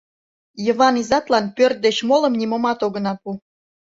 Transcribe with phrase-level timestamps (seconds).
[0.65, 3.29] Йыван изатлан пӧрт деч молым нимомат огына пу.